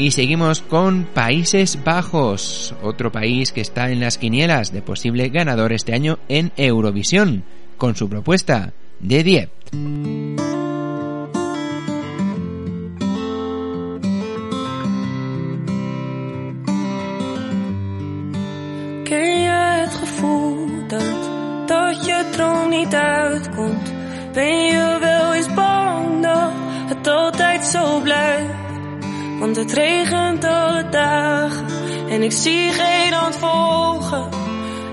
Y 0.00 0.12
seguimos 0.12 0.62
con 0.62 1.04
Países 1.04 1.84
Bajos, 1.84 2.74
otro 2.82 3.12
país 3.12 3.52
que 3.52 3.60
está 3.60 3.90
en 3.90 4.00
las 4.00 4.16
quinielas 4.16 4.72
de 4.72 4.80
posible 4.80 5.28
ganador 5.28 5.74
este 5.74 5.92
año 5.92 6.18
en 6.26 6.52
Eurovisión, 6.56 7.44
con 7.76 7.94
su 7.94 8.08
propuesta 8.08 8.72
de 8.98 9.22
blijft? 28.02 28.59
Want 29.40 29.56
het 29.56 29.72
regent 29.72 30.44
alle 30.44 30.88
dagen 30.88 31.66
en 32.08 32.22
ik 32.22 32.32
zie 32.32 32.72
geen 32.72 33.12
hand 33.12 33.36
volgen. 33.36 34.28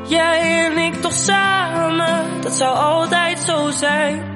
Jij 0.07 0.65
en 0.65 0.77
ik 0.77 1.01
toch 1.01 1.13
samen, 1.13 2.41
dat 2.41 2.53
zou 2.53 2.77
altijd 2.77 3.39
zo 3.39 3.69
zijn. 3.69 4.35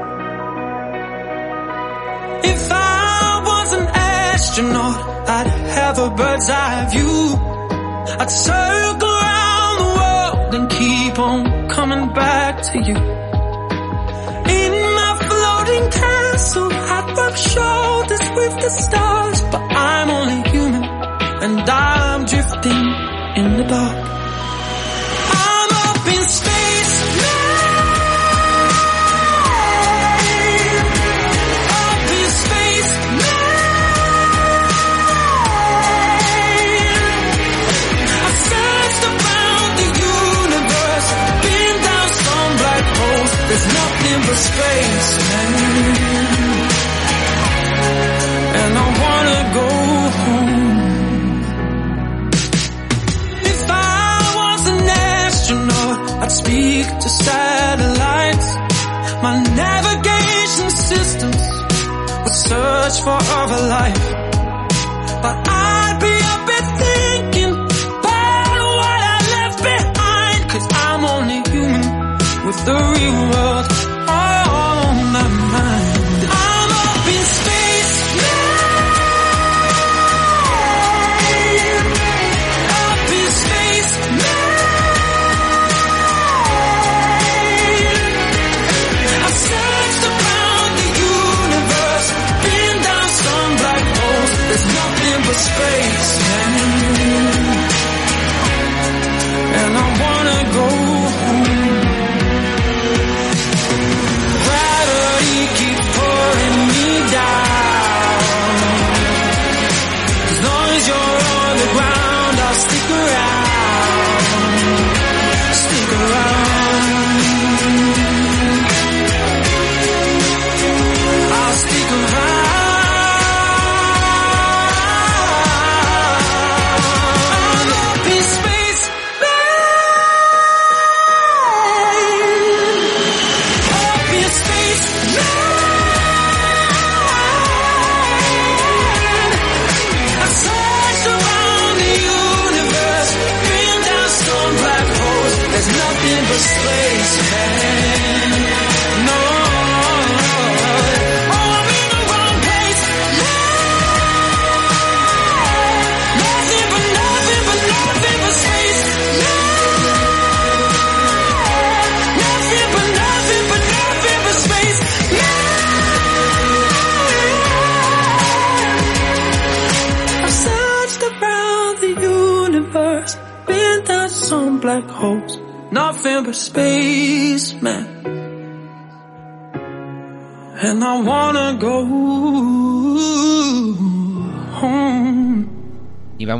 If 2.43 2.71
I 2.71 3.41
was 3.45 3.73
an 3.73 3.87
astronaut, 3.87 5.29
I'd 5.29 5.47
have 5.47 5.99
a 5.99 6.09
bird's 6.09 6.49
eye 6.49 6.87
view. 6.91 7.35
I'd 8.19 8.31
circle 8.31 9.09
around 9.09 9.75
the 9.83 9.91
world 9.99 10.55
and 10.55 10.69
keep 10.69 11.19
on 11.19 11.69
coming 11.69 12.13
back 12.13 12.61
to 12.69 12.77
you. 12.79 12.97
In 14.59 14.73
my 14.99 15.11
floating 15.27 15.89
castle, 15.91 16.71
I'd 16.71 17.17
rub 17.17 17.35
shoulders 17.35 18.25
with 18.35 18.55
the 18.63 18.69
stars, 18.69 19.41
but 19.51 19.61
I'm 19.61 20.09
only 20.09 20.49
human 20.49 20.83
and 20.83 21.69
I'm 21.69 22.25
drifting 22.25 22.85
in 23.39 23.57
the 23.57 23.65
dark. 23.67 24.20
Nothing 44.31 44.37
but 44.37 44.37
space, 44.37 45.11
man. 45.29 46.21
And 48.61 48.77
I 48.77 48.87
wanna 49.03 49.39
go 49.59 49.69
home. 50.21 50.71
If 53.51 53.61
I 53.69 54.33
was 54.39 54.61
an 54.73 54.81
astronaut, 54.89 55.97
I'd 56.23 56.31
speak 56.31 56.85
to 57.03 57.09
satellites. 57.09 58.47
My 59.23 59.33
navigation 59.63 60.69
systems 60.69 61.43
would 62.23 62.37
search 62.49 62.97
for 63.05 63.17
other 63.39 63.61
life. 63.77 64.05
But 65.23 65.35
I'd 65.47 65.97
be 66.05 66.15
up 66.33 66.45
and 66.57 66.67
thinking 66.83 67.53
about 67.99 68.63
what 68.79 68.99
I 69.13 69.19
left 69.35 69.59
behind. 69.71 70.39
Cause 70.51 70.67
I'm 70.87 71.05
only 71.05 71.39
human 71.51 72.01
with 72.45 72.59
the 72.65 72.77
real 72.93 73.19
world 73.31 73.70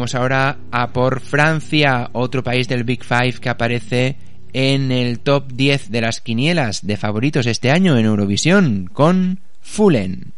Vamos 0.01 0.15
ahora 0.15 0.57
a 0.71 0.93
por 0.93 1.21
Francia, 1.21 2.09
otro 2.13 2.43
país 2.43 2.67
del 2.67 2.83
Big 2.83 3.03
Five 3.03 3.33
que 3.33 3.49
aparece 3.49 4.15
en 4.51 4.91
el 4.91 5.19
top 5.19 5.53
10 5.53 5.91
de 5.91 6.01
las 6.01 6.21
quinielas 6.21 6.83
de 6.87 6.97
favoritos 6.97 7.45
este 7.45 7.69
año 7.69 7.95
en 7.99 8.07
Eurovisión 8.07 8.89
con 8.91 9.41
Fulen. 9.61 10.33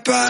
pas 0.00 0.29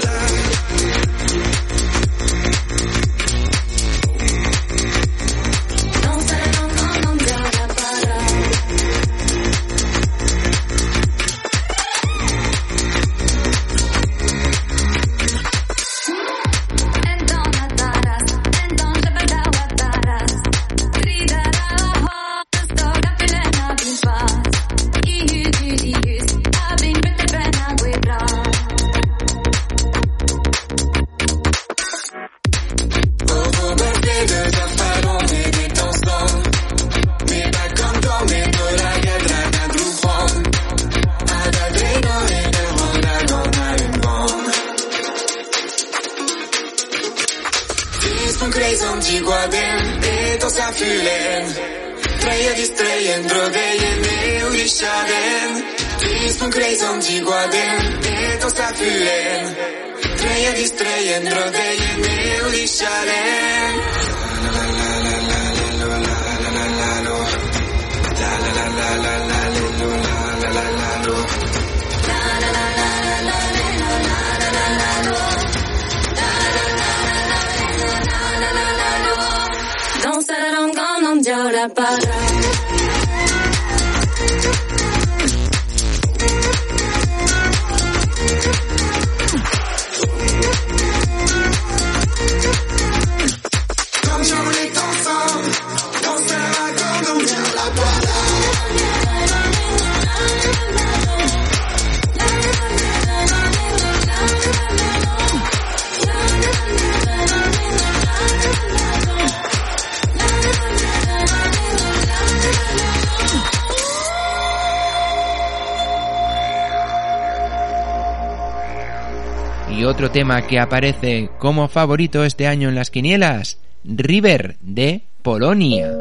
otro 120.00 120.12
tema 120.12 120.46
que 120.46 120.58
aparece 120.58 121.28
como 121.38 121.68
favorito 121.68 122.24
este 122.24 122.46
año 122.46 122.70
en 122.70 122.74
las 122.74 122.90
quinielas, 122.90 123.58
River 123.84 124.56
de 124.62 125.02
Polonia. 125.20 125.92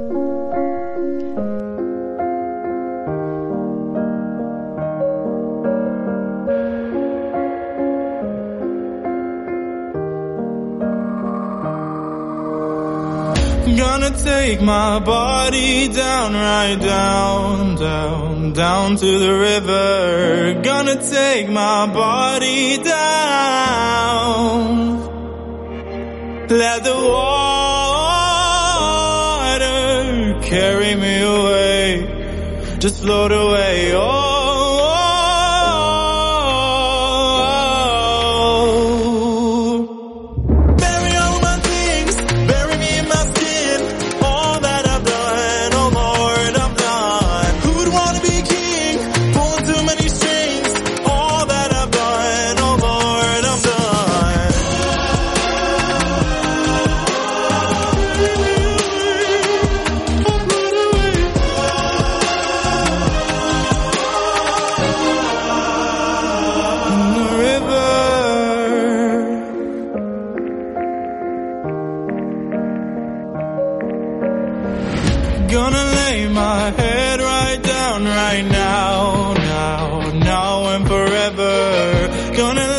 gonna 14.09 14.11
take 14.23 14.61
my 14.61 14.99
body 14.99 15.87
down, 15.89 16.33
right 16.33 16.77
down, 16.81 17.75
down, 17.75 18.53
down 18.53 18.95
to 18.95 19.19
the 19.19 19.33
river. 19.33 20.61
Gonna 20.63 21.01
take 21.01 21.49
my 21.49 21.85
body 21.87 22.78
Let 26.49 26.83
the 26.83 26.95
water 26.95 27.29
carry 30.41 30.95
me 30.95 31.21
away. 31.21 32.77
Just 32.79 33.03
float 33.03 33.31
away. 33.31 33.93
Oh. 33.93 34.18
gonna 75.51 75.83
lay 75.83 76.27
my 76.27 76.69
head 76.71 77.19
right 77.19 77.61
down 77.61 78.05
right 78.05 78.45
now, 78.45 79.33
now, 79.33 80.11
now 80.11 80.67
and 80.75 80.87
forever. 80.87 82.33
Gonna 82.37 82.78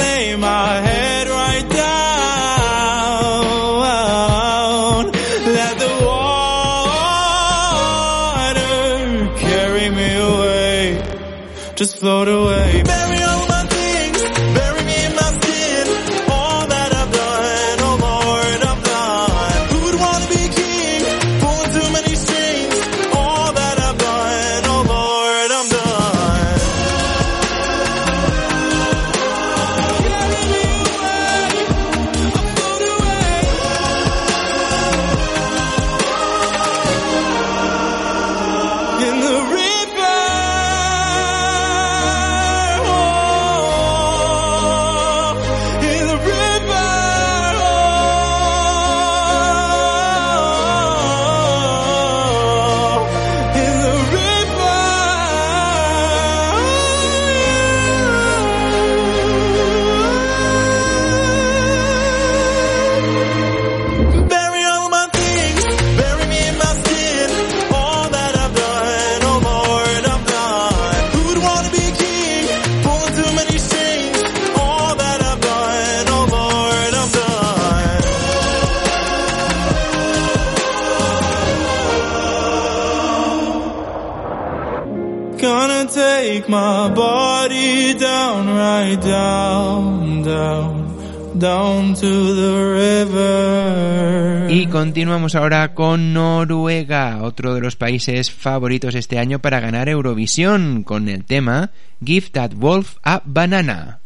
continuamos 94.71 95.35
ahora 95.35 95.75
con 95.75 96.13
Noruega, 96.13 97.23
otro 97.23 97.55
de 97.55 97.61
los 97.61 97.77
países 97.77 98.31
favoritos 98.31 98.95
este 98.95 99.19
año 99.19 99.41
para 99.41 99.59
ganar 99.61 99.89
Eurovisión, 99.89 100.85
con 100.85 101.09
el 101.09 101.25
tema 101.25 101.73
Give 102.05 102.31
That 102.31 102.53
Wolf 102.55 102.97
a 103.03 103.21
Banana. 103.25 103.99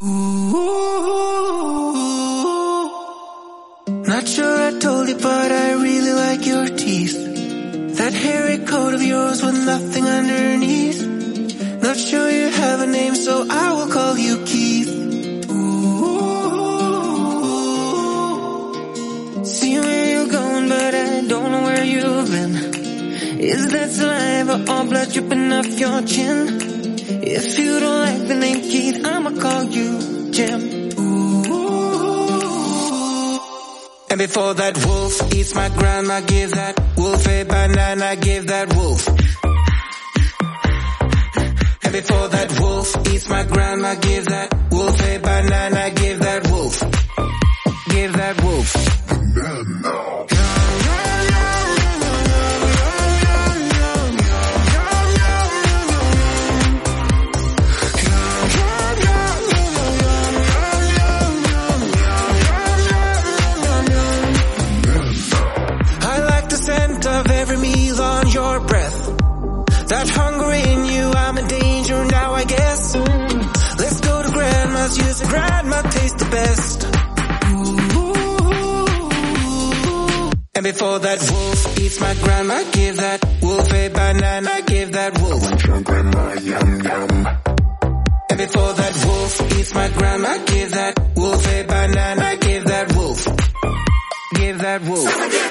Not 4.07 4.27
sure 4.27 4.67
I 4.67 4.79
told 4.79 5.07
you, 5.07 5.15
but 5.15 5.51
I 5.51 5.73
really 5.73 6.13
like 6.13 6.45
your 6.47 6.67
teeth. 6.75 7.15
That 7.97 8.13
hairy 8.13 8.57
coat 8.65 8.93
of 8.93 9.01
yours 9.01 9.43
with 9.43 9.65
nothing 9.65 10.05
underneath. 10.05 11.01
Not 11.81 11.97
sure 11.97 12.29
you 12.31 12.49
have 12.49 12.81
a 12.81 12.87
name, 12.87 13.15
so 13.15 13.45
I 13.49 13.73
will 13.73 13.87
call 13.91 14.17
you 14.17 14.37
Keith. 14.45 14.54
Is 23.45 23.67
that 23.73 23.91
saliva 23.91 24.55
or 24.73 24.85
blood 24.89 25.11
dripping 25.13 25.53
off 25.53 25.67
your 25.79 26.01
chin? 26.01 26.97
If 27.21 27.59
you 27.59 27.79
don't 27.79 27.99
like 27.99 28.27
the 28.27 28.33
name 28.33 28.61
Keith, 28.61 29.05
I'ma 29.05 29.39
call 29.39 29.63
you 29.65 30.31
Jim. 30.31 30.61
And 34.09 34.17
before 34.17 34.55
that 34.55 34.83
wolf 34.83 35.33
eats 35.35 35.53
my 35.53 35.69
grandma, 35.69 36.21
give 36.21 36.51
that 36.51 36.79
wolf 36.97 37.27
a 37.27 37.43
banana, 37.43 38.15
give 38.15 38.47
that 38.47 38.73
wolf. 38.73 39.07
And 41.83 41.93
before 41.93 42.27
that 42.29 42.59
wolf 42.59 43.07
eats 43.13 43.29
my 43.29 43.43
grandma, 43.43 43.93
give 43.93 44.25
that 44.25 44.57
wolf 44.71 44.99
a 45.03 45.17
banana, 45.19 45.84
Before 80.75 80.99
that 80.99 81.31
wolf 81.31 81.79
eats 81.79 82.01
my 82.01 82.13
grandma, 82.15 82.61
give 82.73 82.97
that 82.97 83.23
wolf 83.41 83.73
a 83.73 83.87
banana, 83.87 84.61
give 84.67 84.91
that 84.91 85.21
wolf. 85.21 85.65
Your 85.65 85.81
grandma, 85.81 86.33
yum, 86.33 86.81
yum. 86.81 87.27
And 88.29 88.37
before 88.37 88.73
that 88.73 89.05
wolf 89.07 89.53
eats 89.57 89.73
my 89.73 89.87
grandma, 89.87 90.37
give 90.45 90.71
that 90.71 90.99
wolf 91.15 91.47
a 91.47 91.63
banana, 91.63 92.35
give 92.41 92.65
that 92.65 92.93
wolf. 92.93 93.25
Give 94.35 94.57
that 94.59 94.81
wolf. 94.81 95.44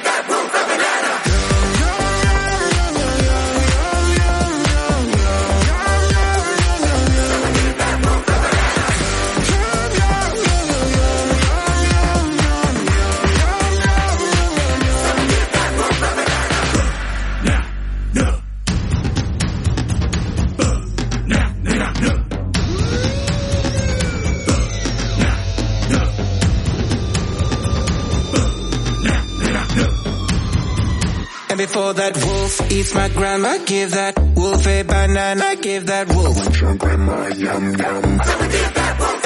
Wolf 32.45 32.73
eats 32.73 32.95
my 32.95 33.09
grandma, 33.09 33.57
give 33.65 33.93
that 33.93 34.19
wolf 34.37 34.67
a 34.67 34.83
banana, 34.83 35.57
give 35.57 35.87
that 35.87 36.09
wolf. 36.09 36.37
And 36.37 36.79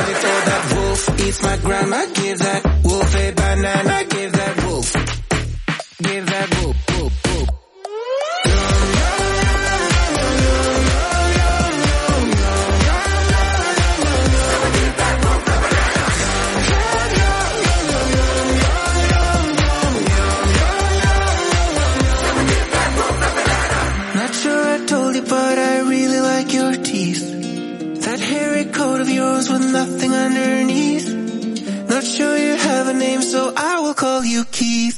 before 0.09 0.41
that 0.49 0.73
wolf 0.77 1.21
eats 1.21 1.43
my 1.43 1.57
grandma, 1.57 2.07
give 2.14 2.39
that 2.39 2.62
wolf 2.85 3.16
a 3.16 3.33
banana, 3.33 4.05
give 4.05 4.33
that 4.33 4.64
wolf. 4.66 4.93
Give 6.01 6.27
that 6.27 6.62
wolf. 6.62 6.78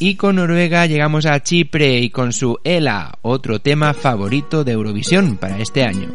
Y 0.02 0.14
con 0.14 0.36
Noruega 0.36 0.86
llegamos 0.86 1.26
a 1.26 1.42
Chipre 1.42 1.98
y 1.98 2.08
con 2.08 2.32
su 2.32 2.58
Ela, 2.64 3.18
otro 3.20 3.60
tema 3.60 3.92
favorito 3.92 4.64
de 4.64 4.72
Eurovisión 4.72 5.36
para 5.36 5.58
este 5.58 5.84
año. 5.84 6.08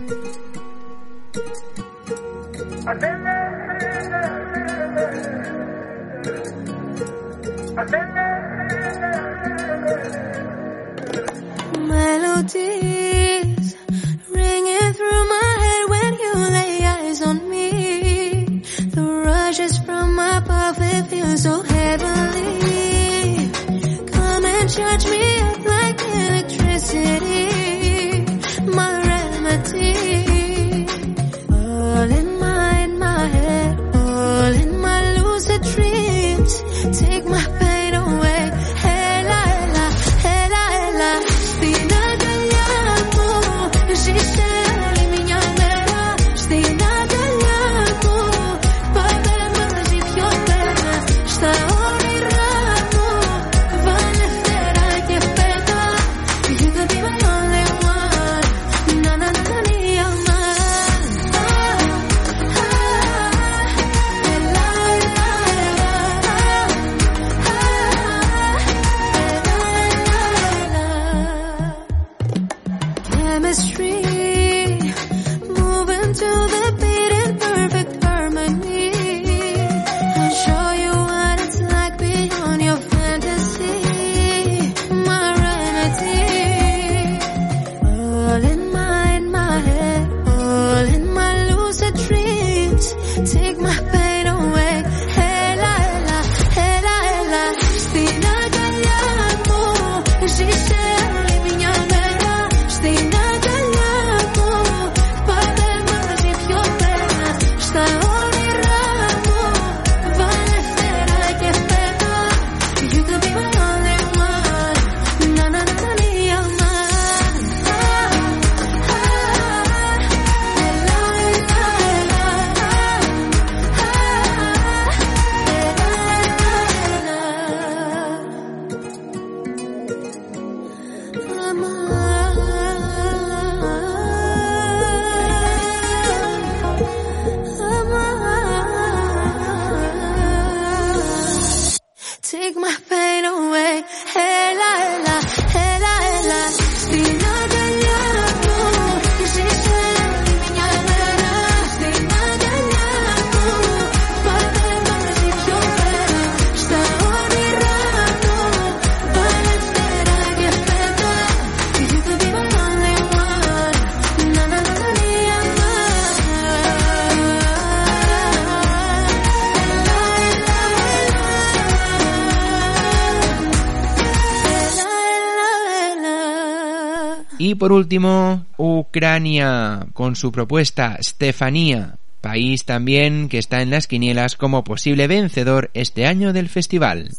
Y 177.56 177.58
por 177.58 177.72
último, 177.72 178.46
Ucrania, 178.58 179.88
con 179.94 180.18
su 180.18 180.30
propuesta 180.30 180.98
Stefanía, 181.02 181.96
país 182.20 182.66
también 182.66 183.30
que 183.30 183.38
está 183.38 183.62
en 183.62 183.70
las 183.70 183.88
quinielas 183.88 184.36
como 184.36 184.66
posible 184.66 185.08
vencedor 185.08 185.72
este 185.74 186.06
año 186.06 186.34
del 186.34 186.50
festival. 186.50 187.12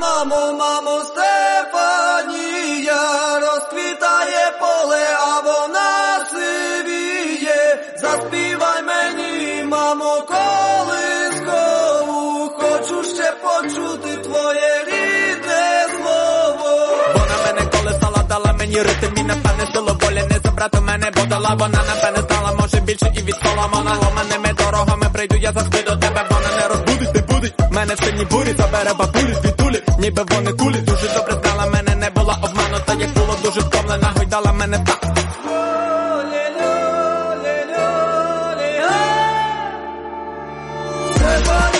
Mamo, 0.00 0.54
mamo, 0.54 1.02
не 20.62 20.68
забрати 20.68 20.80
мене, 20.80 21.10
бо 21.16 21.22
дала 21.22 21.54
вона 21.54 21.82
напевне 21.88 22.22
стала, 22.22 22.52
може 22.60 22.80
більше 22.80 23.12
і 23.16 23.22
від 23.22 23.34
Соломона. 23.44 23.94
Ломаними 23.94 24.52
дорогами 24.58 25.06
прийду, 25.12 25.36
я 25.36 25.52
завжди 25.52 25.82
до 25.82 25.96
тебе, 25.96 26.24
вона 26.30 26.48
не 26.60 26.68
розбудить, 26.68 27.14
не 27.14 27.20
будить. 27.20 27.54
Мене 27.70 27.94
в 27.94 28.04
сильній 28.04 28.24
бурі 28.24 28.54
забере 28.58 28.94
бабулі 28.98 29.34
звідулі, 29.42 29.82
ніби 29.98 30.22
вони 30.30 30.52
кулі 30.52 30.80
Дуже 30.80 31.08
добре 31.14 31.34
знала 31.42 31.70
мене, 31.70 31.94
не 31.96 32.10
була 32.10 32.38
обманута, 32.42 32.94
як 32.94 33.12
було 33.12 33.36
дуже 33.42 33.60
втомлена, 33.60 34.12
гойдала 34.16 34.52
мене 34.52 34.78
так 34.78 34.98
Стефанія, 41.16 41.71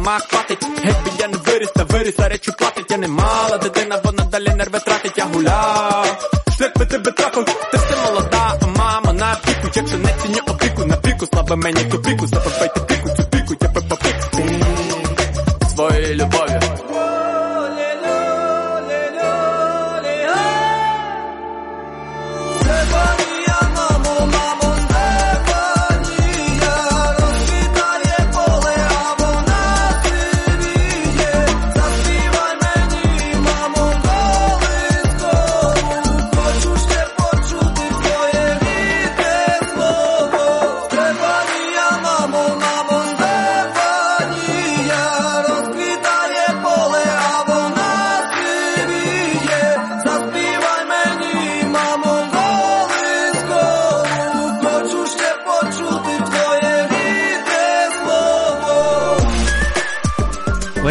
мах 0.00 0.22
хватить. 0.28 0.66
Якби 0.84 1.10
я 1.18 1.28
не 1.28 1.36
виріс, 1.36 1.70
та 1.76 1.84
виріс, 1.84 2.14
а 2.18 2.28
речі 2.28 2.52
платить. 2.58 2.90
Я 2.90 2.96
не 2.96 3.08
мала 3.08 3.58
дитина, 3.58 4.00
вона 4.04 4.24
далі 4.24 4.48
нерви 4.56 4.78
тратить. 4.78 5.18
Я 5.18 5.24
гуляв, 5.24 6.30
шлях 6.58 6.78
би 6.78 6.86
тебе 6.86 7.10
трапив, 7.12 7.44
Ти 7.44 7.76
все 7.76 7.96
молода, 8.06 8.58
а 8.62 8.66
мама 8.66 9.12
на 9.12 9.36
піку. 9.44 9.68
Якщо 9.74 9.98
не 9.98 10.14
ціню 10.22 10.40
опіку, 10.48 10.84
на 10.84 10.96
піку 10.96 11.26
слабе 11.26 11.56
мені 11.56 11.84
ту 11.84 12.02
піку, 12.02 12.26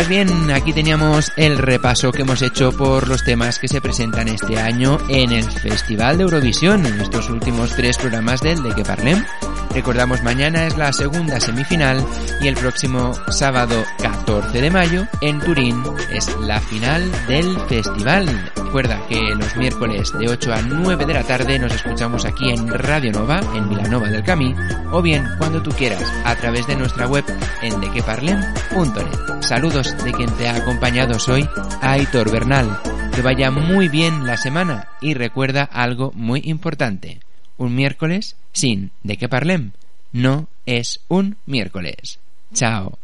bien, 0.09 0.49
aquí 0.51 0.73
teníamos 0.73 1.31
el 1.37 1.59
repaso 1.59 2.11
que 2.11 2.23
hemos 2.23 2.41
hecho 2.41 2.71
por 2.71 3.07
los 3.07 3.23
temas 3.23 3.59
que 3.59 3.67
se 3.67 3.79
presentan 3.79 4.27
este 4.27 4.59
año 4.59 4.97
en 5.07 5.31
el 5.31 5.43
Festival 5.43 6.17
de 6.17 6.23
Eurovisión, 6.23 6.85
en 6.85 6.99
estos 6.99 7.29
últimos 7.29 7.75
tres 7.75 7.97
programas 7.97 8.41
del 8.41 8.63
De 8.63 8.73
Que 8.73 8.83
Parlem. 8.83 9.23
Recordamos, 9.69 10.23
mañana 10.23 10.65
es 10.65 10.77
la 10.77 10.91
segunda 10.93 11.39
semifinal 11.39 12.03
y 12.41 12.47
el 12.47 12.55
próximo 12.55 13.13
sábado 13.29 13.83
14 14.01 14.59
de 14.59 14.71
mayo 14.71 15.07
en 15.21 15.39
Turín 15.39 15.83
es 16.11 16.27
la 16.39 16.59
final 16.59 17.11
del 17.27 17.59
festival. 17.67 18.51
Recuerda 18.69 19.03
que 19.07 19.33
los 19.33 19.55
miércoles 19.57 20.13
de 20.19 20.29
8 20.29 20.53
a 20.53 20.61
9 20.61 21.07
de 21.07 21.13
la 21.15 21.23
tarde 21.23 21.57
nos 21.57 21.73
escuchamos 21.73 22.23
aquí 22.23 22.51
en 22.51 22.67
Radio 22.67 23.11
Nova, 23.11 23.39
en 23.55 23.67
Vilanova 23.67 24.09
del 24.09 24.23
Camí, 24.23 24.53
o 24.91 25.01
bien 25.01 25.25
cuando 25.39 25.59
tú 25.63 25.71
quieras 25.71 26.03
a 26.23 26.35
través 26.35 26.67
de 26.67 26.75
nuestra 26.75 27.07
web 27.07 27.25
en 27.63 27.81
dequeparlem.net. 27.81 29.41
Saludos 29.41 29.97
de 30.03 30.11
quien 30.11 30.29
te 30.37 30.47
ha 30.47 30.57
acompañado 30.57 31.17
soy, 31.17 31.49
Aitor 31.81 32.31
Bernal. 32.31 32.79
Que 33.15 33.23
vaya 33.23 33.49
muy 33.49 33.87
bien 33.87 34.27
la 34.27 34.37
semana 34.37 34.89
y 35.01 35.15
recuerda 35.15 35.63
algo 35.63 36.11
muy 36.13 36.43
importante. 36.45 37.21
Un 37.57 37.73
miércoles 37.73 38.35
sin 38.53 38.91
de 39.01 39.17
que 39.17 39.27
parlem 39.27 39.71
no 40.11 40.47
es 40.67 41.01
un 41.07 41.37
miércoles. 41.47 42.19
Chao. 42.53 42.99